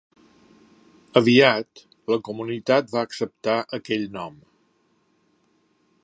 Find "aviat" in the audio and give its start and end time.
1.19-1.81